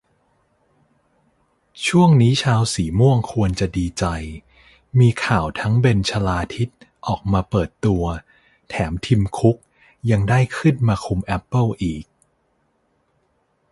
[1.85, 4.05] ช่วงนี้ชาวสีม่วงควรจะดีใจ
[4.99, 6.69] มีข่าวทั้งเบนชลาทิศ
[7.07, 8.03] ออกมาเปิดตัว
[8.69, 9.57] แถมทิมคุก
[10.11, 12.03] ยังได้ขึ้นมาคุมแอปเปิ้ลอีก